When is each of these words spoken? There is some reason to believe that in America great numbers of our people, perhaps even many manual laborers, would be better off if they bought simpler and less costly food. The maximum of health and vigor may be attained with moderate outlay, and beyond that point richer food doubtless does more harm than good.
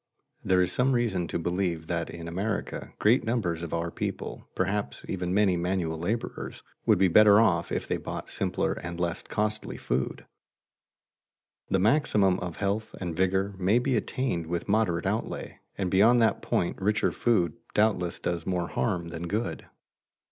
There 0.43 0.63
is 0.63 0.71
some 0.71 0.93
reason 0.93 1.27
to 1.27 1.37
believe 1.37 1.85
that 1.85 2.09
in 2.09 2.27
America 2.27 2.91
great 2.97 3.23
numbers 3.23 3.61
of 3.61 3.71
our 3.71 3.91
people, 3.91 4.47
perhaps 4.55 5.05
even 5.07 5.31
many 5.31 5.55
manual 5.55 5.99
laborers, 5.99 6.63
would 6.87 6.97
be 6.97 7.07
better 7.07 7.39
off 7.39 7.71
if 7.71 7.87
they 7.87 7.97
bought 7.97 8.27
simpler 8.27 8.73
and 8.73 8.99
less 8.99 9.21
costly 9.21 9.77
food. 9.77 10.25
The 11.69 11.77
maximum 11.77 12.39
of 12.39 12.55
health 12.55 12.95
and 12.99 13.15
vigor 13.15 13.53
may 13.59 13.77
be 13.77 13.95
attained 13.95 14.47
with 14.47 14.67
moderate 14.67 15.05
outlay, 15.05 15.59
and 15.77 15.91
beyond 15.91 16.19
that 16.19 16.41
point 16.41 16.81
richer 16.81 17.11
food 17.11 17.53
doubtless 17.75 18.17
does 18.17 18.43
more 18.47 18.69
harm 18.69 19.09
than 19.09 19.27
good. 19.27 19.67